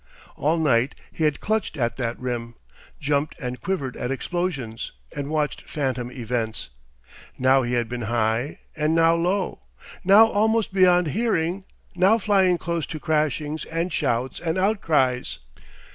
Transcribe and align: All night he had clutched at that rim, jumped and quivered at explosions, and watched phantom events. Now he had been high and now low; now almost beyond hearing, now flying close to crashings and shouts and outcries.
All 0.35 0.57
night 0.57 0.95
he 1.11 1.25
had 1.25 1.39
clutched 1.39 1.77
at 1.77 1.95
that 1.97 2.19
rim, 2.19 2.55
jumped 2.99 3.35
and 3.39 3.61
quivered 3.61 3.95
at 3.95 4.09
explosions, 4.09 4.93
and 5.15 5.29
watched 5.29 5.69
phantom 5.69 6.11
events. 6.11 6.71
Now 7.37 7.61
he 7.61 7.73
had 7.73 7.87
been 7.87 8.01
high 8.09 8.61
and 8.75 8.95
now 8.95 9.13
low; 9.13 9.59
now 10.03 10.25
almost 10.25 10.73
beyond 10.73 11.09
hearing, 11.09 11.65
now 11.93 12.17
flying 12.17 12.57
close 12.57 12.87
to 12.87 12.99
crashings 12.99 13.63
and 13.65 13.93
shouts 13.93 14.39
and 14.39 14.57
outcries. 14.57 15.37